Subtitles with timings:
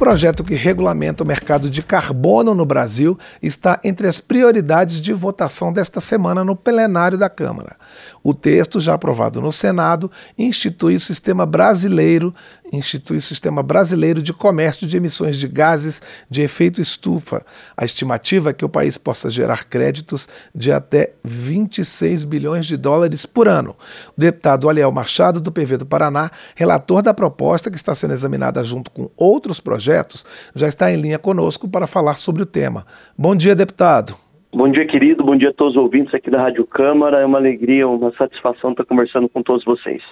[0.00, 5.70] projeto que regulamenta o mercado de carbono no Brasil está entre as prioridades de votação
[5.70, 7.76] desta semana no plenário da Câmara.
[8.22, 12.32] O texto, já aprovado no Senado, institui o sistema brasileiro,
[12.72, 16.00] institui o sistema brasileiro de comércio de emissões de gases
[16.30, 17.44] de efeito estufa.
[17.76, 23.26] A estimativa é que o país possa gerar créditos de até 26 bilhões de dólares
[23.26, 23.74] por ano.
[24.16, 28.62] O deputado Aliel Machado, do PV do Paraná, relator da proposta que está sendo examinada
[28.62, 30.24] junto com outros projetos,
[30.54, 32.86] já está em linha conosco para falar sobre o tema.
[33.16, 34.14] Bom dia, deputado.
[34.52, 35.22] Bom dia, querido.
[35.22, 37.20] Bom dia a todos os ouvintes aqui da Rádio Câmara.
[37.20, 40.02] É uma alegria, uma satisfação estar conversando com todos vocês.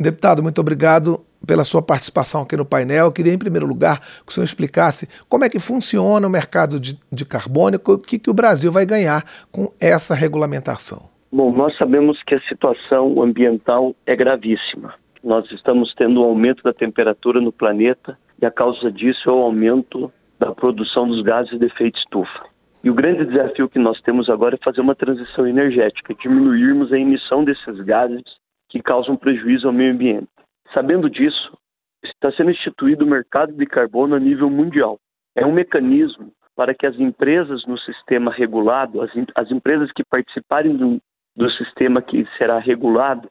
[0.00, 3.04] Deputado, muito obrigado pela sua participação aqui no painel.
[3.04, 6.80] Eu queria, em primeiro lugar, que o senhor explicasse como é que funciona o mercado
[6.80, 11.02] de, de carbono e o que, que o Brasil vai ganhar com essa regulamentação.
[11.30, 14.94] Bom, nós sabemos que a situação ambiental é gravíssima.
[15.22, 19.42] Nós estamos tendo um aumento da temperatura no planeta e a causa disso é o
[19.42, 22.46] aumento da produção dos gases de efeito estufa.
[22.82, 26.98] E o grande desafio que nós temos agora é fazer uma transição energética, diminuirmos a
[26.98, 28.39] emissão desses gases
[28.70, 30.28] que causam prejuízo ao meio ambiente.
[30.72, 31.58] Sabendo disso,
[32.04, 34.98] está sendo instituído o mercado de carbono a nível mundial.
[35.36, 40.76] É um mecanismo para que as empresas no sistema regulado, as, as empresas que participarem
[40.76, 41.00] do,
[41.36, 43.30] do sistema que será regulado,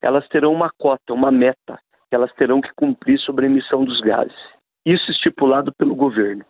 [0.00, 4.00] elas terão uma cota, uma meta, que elas terão que cumprir sobre a emissão dos
[4.00, 4.36] gases.
[4.84, 6.44] Isso estipulado pelo governo.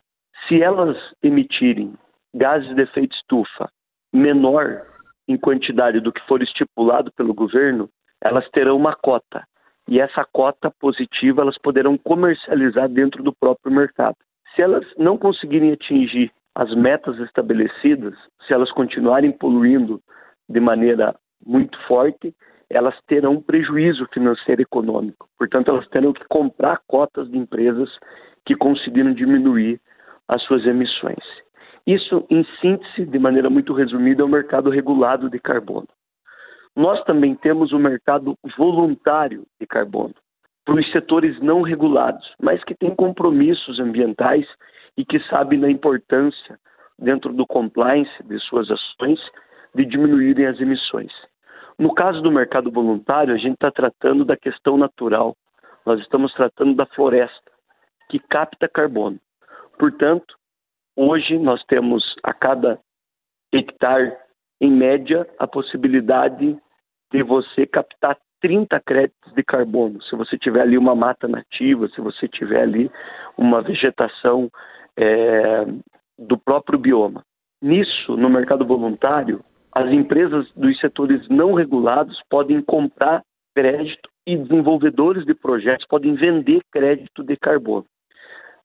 [0.48, 1.94] Se elas emitirem
[2.34, 3.70] gases de efeito estufa
[4.12, 4.80] menor
[5.28, 7.89] em quantidade do que for estipulado pelo governo,
[8.22, 9.44] elas terão uma cota.
[9.88, 14.16] E essa cota positiva elas poderão comercializar dentro do próprio mercado.
[14.54, 18.14] Se elas não conseguirem atingir as metas estabelecidas,
[18.46, 20.00] se elas continuarem poluindo
[20.48, 22.34] de maneira muito forte,
[22.70, 25.28] elas terão prejuízo financeiro e econômico.
[25.38, 27.90] Portanto, elas terão que comprar cotas de empresas
[28.46, 29.80] que conseguiram diminuir
[30.28, 31.24] as suas emissões.
[31.86, 35.88] Isso, em síntese, de maneira muito resumida, é o mercado regulado de carbono.
[36.74, 40.14] Nós também temos o mercado voluntário de carbono,
[40.64, 44.46] para os setores não regulados, mas que têm compromissos ambientais
[44.96, 46.58] e que sabem da importância,
[46.98, 49.20] dentro do compliance de suas ações,
[49.74, 51.12] de diminuírem as emissões.
[51.78, 55.36] No caso do mercado voluntário, a gente está tratando da questão natural,
[55.84, 57.50] nós estamos tratando da floresta,
[58.08, 59.18] que capta carbono.
[59.78, 60.36] Portanto,
[60.94, 62.78] Hoje nós temos a cada
[63.50, 64.14] hectare,
[64.62, 66.56] em média, a possibilidade
[67.12, 70.00] de você captar 30 créditos de carbono.
[70.05, 72.89] Se você tiver ali uma mata nativa, se você tiver ali
[73.36, 74.48] uma vegetação
[74.96, 75.64] é,
[76.17, 77.24] do próprio bioma.
[77.61, 83.20] Nisso, no mercado voluntário, as empresas dos setores não regulados podem comprar
[83.56, 87.84] crédito e desenvolvedores de projetos podem vender crédito de carbono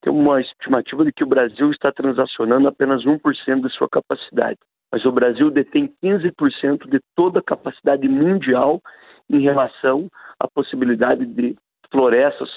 [0.02, 4.58] tem uma estimativa de que o Brasil está transacionando apenas 1% de sua capacidade.
[4.92, 8.80] Mas o Brasil detém 15% de toda a capacidade mundial
[9.28, 10.08] em relação
[10.40, 11.56] à possibilidade de
[11.90, 12.48] florestas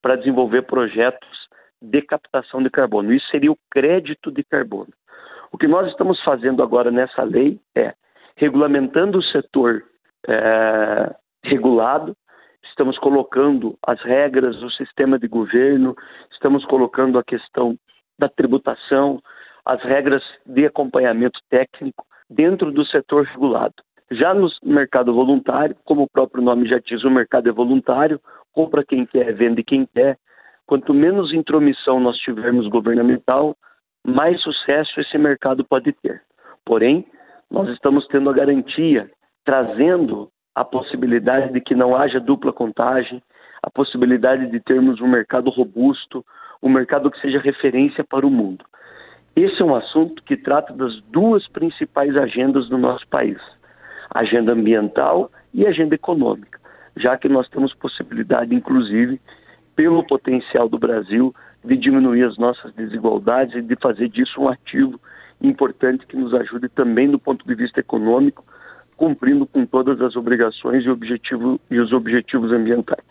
[0.00, 1.28] para desenvolver projetos
[1.82, 3.12] de captação de carbono.
[3.12, 4.92] Isso seria o crédito de carbono.
[5.52, 7.94] O que nós estamos fazendo agora nessa lei é
[8.36, 9.82] regulamentando o setor
[10.28, 12.14] é, regulado,
[12.80, 15.94] estamos colocando as regras do sistema de governo,
[16.32, 17.76] estamos colocando a questão
[18.18, 19.20] da tributação,
[19.66, 23.74] as regras de acompanhamento técnico dentro do setor regulado.
[24.12, 28.18] Já no mercado voluntário, como o próprio nome já diz, o mercado é voluntário,
[28.50, 30.16] compra quem quer, vende quem quer.
[30.66, 33.54] Quanto menos intromissão nós tivermos governamental,
[34.06, 36.22] mais sucesso esse mercado pode ter.
[36.64, 37.06] Porém,
[37.50, 39.10] nós estamos tendo a garantia,
[39.44, 43.22] trazendo a possibilidade de que não haja dupla contagem,
[43.62, 46.24] a possibilidade de termos um mercado robusto,
[46.62, 48.64] um mercado que seja referência para o mundo.
[49.36, 53.38] Esse é um assunto que trata das duas principais agendas do nosso país,
[54.12, 56.58] agenda ambiental e agenda econômica,
[56.96, 59.20] já que nós temos possibilidade, inclusive,
[59.76, 61.34] pelo potencial do Brasil,
[61.64, 65.00] de diminuir as nossas desigualdades e de fazer disso um ativo
[65.40, 68.44] importante que nos ajude também do ponto de vista econômico
[69.00, 73.02] cumprindo com todas as obrigações e, objetivo, e os objetivos ambientais.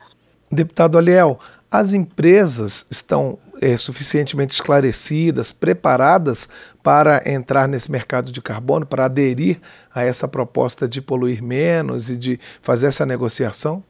[0.51, 1.39] Deputado Aliel,
[1.71, 6.47] as empresas estão é, suficientemente esclarecidas, preparadas
[6.83, 9.59] para entrar nesse mercado de carbono, para aderir
[9.94, 13.83] a essa proposta de poluir menos e de fazer essa negociação?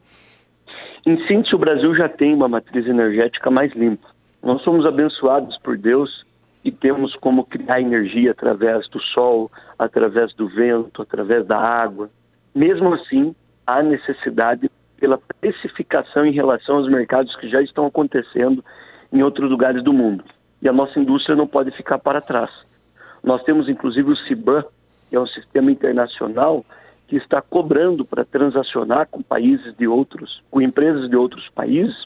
[1.06, 4.08] Em síntese, o Brasil já tem uma matriz energética mais limpa.
[4.42, 6.26] Nós somos abençoados por Deus
[6.64, 12.10] e temos como criar energia através do sol, através do vento, através da água.
[12.54, 13.34] Mesmo assim,
[13.66, 14.70] há necessidade
[15.00, 18.64] pela precificação em relação aos mercados que já estão acontecendo
[19.12, 20.24] em outros lugares do mundo.
[20.62, 22.52] E a nossa indústria não pode ficar para trás.
[23.24, 24.66] Nós temos inclusive o CIBAN,
[25.10, 26.66] que é um sistema internacional
[27.08, 32.06] que está cobrando para transacionar com países de outros, com empresas de outros países,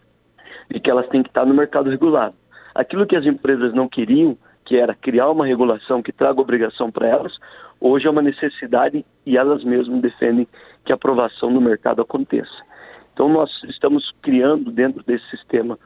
[0.69, 2.35] e que elas têm que estar no mercado regulado.
[2.75, 7.07] Aquilo que as empresas não queriam, que era criar uma regulação que traga obrigação para
[7.07, 7.37] elas,
[7.79, 10.47] hoje é uma necessidade e elas mesmas defendem
[10.85, 12.63] que a aprovação no mercado aconteça.
[13.13, 15.77] Então nós estamos criando dentro desse sistema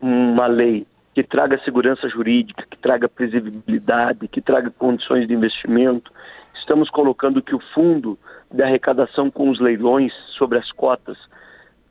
[0.00, 6.10] uma lei que traga segurança jurídica, que traga previsibilidade, que traga condições de investimento.
[6.54, 8.18] Estamos colocando que o fundo
[8.50, 11.18] de arrecadação com os leilões sobre as cotas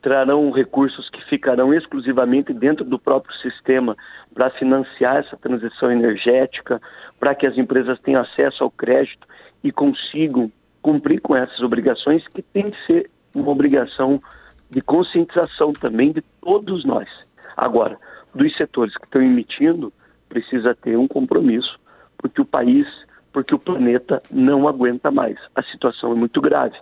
[0.01, 3.95] trarão recursos que ficarão exclusivamente dentro do próprio sistema
[4.33, 6.81] para financiar essa transição energética,
[7.19, 9.27] para que as empresas tenham acesso ao crédito
[9.63, 10.51] e consigam
[10.81, 14.21] cumprir com essas obrigações, que tem que ser uma obrigação
[14.69, 17.07] de conscientização também de todos nós.
[17.56, 17.98] Agora,
[18.33, 19.94] dos setores que estão emitindo,
[20.27, 21.77] precisa ter um compromisso,
[22.18, 22.88] porque o país,
[23.31, 25.38] porque o planeta não aguenta mais.
[25.56, 26.77] A situação é muito grave.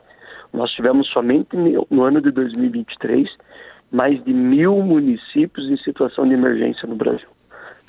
[0.54, 3.30] Nós tivemos somente no ano de 2023
[3.92, 7.28] mais de mil municípios em situação de emergência no Brasil.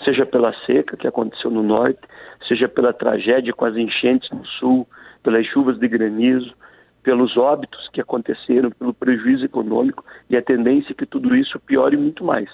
[0.04, 2.00] Seja pela seca que aconteceu no norte,
[2.48, 4.88] seja pela tragédia com as enchentes no sul,
[5.22, 6.54] pelas chuvas de granizo,
[7.02, 11.96] pelos óbitos que aconteceram, pelo prejuízo econômico e a tendência é que tudo isso piore
[11.96, 12.48] muito mais.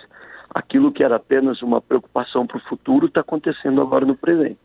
[0.50, 4.58] Aquilo que era apenas uma preocupação para o futuro está acontecendo agora no presente.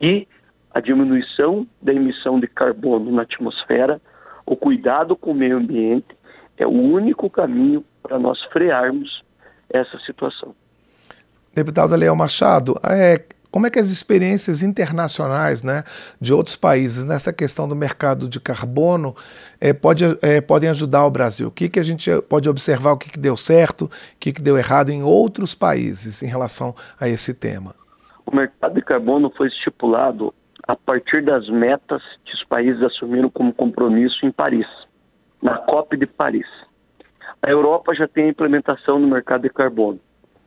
[0.00, 0.26] E
[0.72, 4.00] a diminuição da emissão de carbono na atmosfera,
[4.48, 6.16] o cuidado com o meio ambiente,
[6.56, 9.22] é o único caminho para nós frearmos
[9.68, 10.54] essa situação.
[11.54, 15.84] Deputado Leão Machado, é, como é que as experiências internacionais né,
[16.18, 19.14] de outros países nessa questão do mercado de carbono
[19.60, 21.48] é, pode, é, podem ajudar o Brasil?
[21.48, 24.40] O que, que a gente pode observar, o que, que deu certo, o que, que
[24.40, 27.74] deu errado em outros países em relação a esse tema?
[28.24, 30.32] O mercado de carbono foi estipulado
[30.68, 34.66] a partir das metas que os países assumiram como compromisso em Paris,
[35.42, 36.46] na COP de Paris.
[37.42, 39.98] A Europa já tem a implementação no mercado de carbono.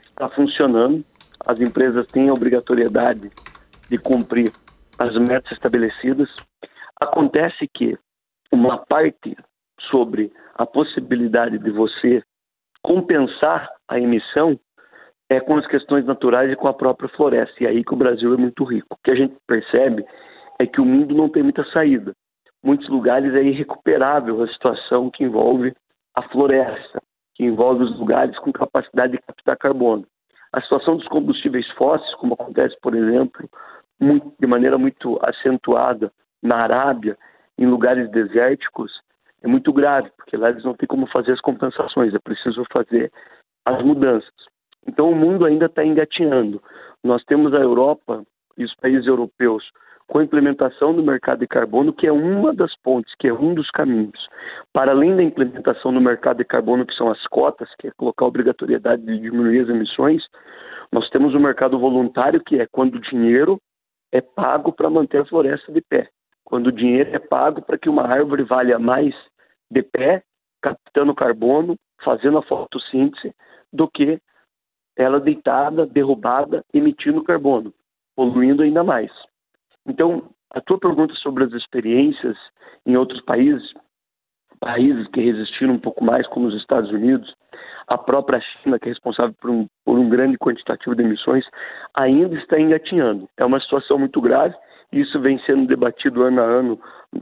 [0.04, 1.04] Está funcionando,
[1.48, 3.32] as empresas têm a obrigatoriedade
[3.90, 4.52] de cumprir
[5.00, 6.30] as metas estabelecidas.
[7.00, 7.98] Acontece que
[8.52, 9.36] uma parte
[9.90, 12.22] sobre a possibilidade de você
[12.84, 14.60] compensar a emissão
[15.31, 17.63] é com as questões naturais e com a própria floresta.
[17.63, 18.88] E aí que o Brasil é muito rico.
[18.92, 20.06] O que a gente percebe
[20.60, 22.13] é que o mundo não tem muita saída.
[22.62, 25.74] Muitos lugares é irrecuperável a situação que envolve
[26.13, 27.01] a floresta,
[27.33, 30.06] que envolve os lugares com capacidade de captar carbono.
[30.51, 33.50] A situação dos combustíveis fósseis, como acontece, por exemplo,
[34.01, 36.12] muito, de maneira muito acentuada
[36.44, 37.18] na Arábia,
[37.57, 38.92] em lugares desérticos,
[39.42, 43.10] é muito grave, porque lá eles não têm como fazer as compensações, é preciso fazer
[43.66, 44.50] as mudanças.
[44.88, 46.62] Então o mundo ainda está engatinhando.
[47.04, 48.24] Nós temos a Europa
[48.57, 49.63] e os países europeus
[50.07, 53.54] com a implementação do mercado de carbono, que é uma das pontes, que é um
[53.54, 54.28] dos caminhos.
[54.74, 58.25] Para além da implementação do mercado de carbono, que são as cotas, que é colocar
[58.25, 60.22] a obrigatoriedade de diminuir as emissões,
[60.92, 63.57] nós temos o mercado voluntário, que é quando o dinheiro
[64.12, 66.10] é pago para manter a floresta de pé.
[66.44, 69.16] Quando o dinheiro é pago para que uma árvore valha mais
[69.72, 70.24] de pé,
[70.62, 73.34] captando carbono, fazendo a fotossíntese,
[73.72, 74.19] do que
[75.01, 77.74] ela deitada, derrubada, emitindo carbono,
[78.15, 79.12] poluindo ainda mais.
[79.86, 82.38] Então, a tua pergunta sobre as experiências
[82.86, 83.74] em outros países,
[84.60, 87.34] países que resistiram um pouco mais, como os Estados Unidos,
[87.88, 91.46] a própria China, que é responsável por um, por um grande quantitativo de emissões,
[91.93, 93.27] ainda está engatinhando.
[93.38, 94.55] É uma situação muito grave
[94.91, 96.79] e isso vem sendo debatido ano a ano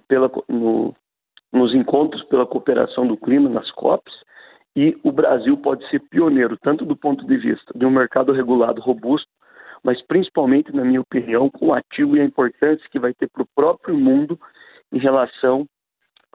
[0.07, 0.93] pela, no,
[1.51, 4.13] nos encontros pela cooperação do clima, nas COPs,
[4.75, 8.81] e o Brasil pode ser pioneiro, tanto do ponto de vista de um mercado regulado
[8.81, 9.29] robusto,
[9.83, 13.43] mas principalmente, na minha opinião, com o ativo e a importância que vai ter para
[13.43, 14.39] o próprio mundo
[14.91, 15.65] em relação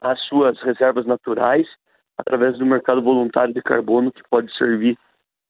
[0.01, 1.67] às suas reservas naturais,
[2.17, 4.97] através do mercado voluntário de carbono, que pode servir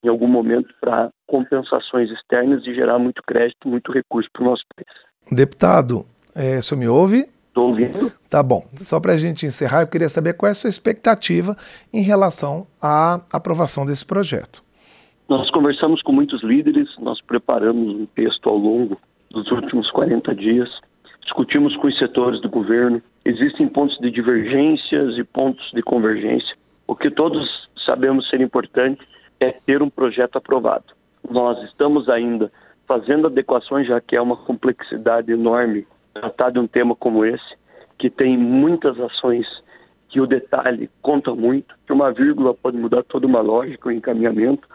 [0.03, 4.63] em algum momento para compensações externas e gerar muito crédito, muito recurso para o nosso
[4.75, 4.87] país.
[5.31, 7.34] Deputado, é, o senhor me ouve?
[7.55, 8.11] Estou ouvindo.
[8.29, 8.67] Tá bom.
[8.75, 11.55] Só para a gente encerrar, eu queria saber qual é a sua expectativa
[11.93, 14.61] em relação à aprovação desse projeto.
[15.29, 18.99] Nós conversamos com muitos líderes, nós preparamos um texto ao longo
[19.31, 20.69] dos últimos 40 dias,
[21.21, 23.01] discutimos com os setores do governo.
[23.23, 26.51] Existem pontos de divergências e pontos de convergência.
[26.85, 29.01] O que todos sabemos ser importante
[29.39, 30.93] é ter um projeto aprovado.
[31.29, 32.51] Nós estamos ainda
[32.85, 37.55] fazendo adequações, já que é uma complexidade enorme tratar de um tema como esse,
[37.99, 39.45] que tem muitas ações
[40.09, 44.67] que o detalhe conta muito, que uma vírgula pode mudar toda uma lógica, um encaminhamento,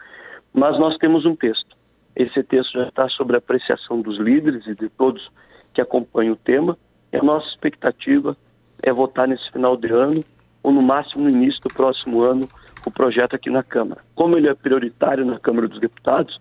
[0.53, 1.77] mas nós temos um texto.
[2.15, 5.31] Esse texto já está sobre a apreciação dos líderes e de todos
[5.73, 6.77] que acompanham o tema.
[7.13, 8.37] E a nossa expectativa
[8.83, 10.23] é votar nesse final de ano
[10.63, 12.47] ou no máximo no início do próximo ano
[12.85, 14.03] o projeto aqui na Câmara.
[14.15, 16.39] Como ele é prioritário na Câmara dos Deputados,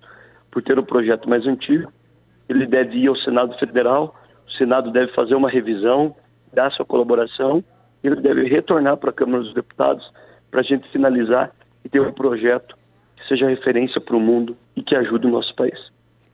[0.52, 1.92] por ter um projeto mais antigo,
[2.50, 4.29] ele deve ir ao Senado Federal, o
[4.60, 6.16] Senado deve fazer uma revisão,
[6.54, 7.64] dar sua colaboração,
[8.04, 10.08] e ele deve retornar para a Câmara dos Deputados
[10.52, 11.52] para a gente finalizar
[11.84, 12.76] e ter um projeto
[13.18, 15.80] que seja referência para o mundo e que ajude o nosso país.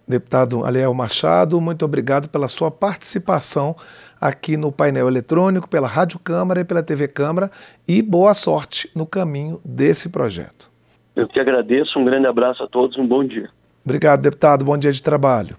[0.07, 3.75] Deputado Aliel Machado, muito obrigado pela sua participação
[4.21, 7.49] aqui no painel eletrônico, pela Rádio Câmara e pela TV Câmara
[7.87, 10.69] e boa sorte no caminho desse projeto.
[11.15, 13.49] Eu que agradeço, um grande abraço a todos, um bom dia.
[13.83, 14.65] Obrigado, deputado.
[14.65, 15.53] Bom dia de trabalho.